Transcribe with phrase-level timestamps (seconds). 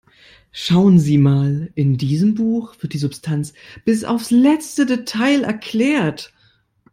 [0.51, 3.53] Schauen Sie mal, in diesem Buch wird die Substanz
[3.85, 6.33] bis aufs letzte Detail erklärt.